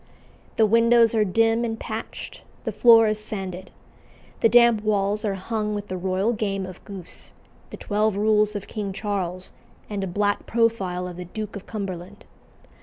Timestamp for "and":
1.63-1.79, 9.91-10.03